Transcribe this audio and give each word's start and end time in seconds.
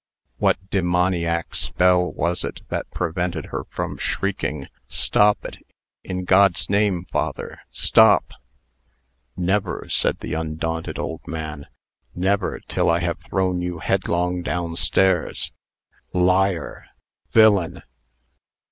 What 0.39 0.71
demoniac 0.71 1.53
spell 1.53 2.11
was 2.11 2.43
it 2.43 2.61
that 2.69 2.89
prevented 2.89 3.45
her 3.53 3.65
from 3.69 3.99
shrieking 3.99 4.67
"Stop 4.87 5.45
it. 5.45 5.63
In 6.03 6.23
God's 6.23 6.71
name, 6.71 7.05
father, 7.05 7.59
stop?" 7.69 8.31
"Never!" 9.37 9.85
said 9.89 10.21
the 10.21 10.33
undaunted 10.33 10.97
old 10.97 11.27
man. 11.27 11.67
"Never, 12.15 12.61
till 12.61 12.89
I 12.89 12.97
have 12.97 13.19
thrown 13.19 13.61
you 13.61 13.77
headlong 13.77 14.41
down 14.41 14.75
stairs! 14.75 15.51
Liar! 16.13 16.87
Villain!" 17.29 17.83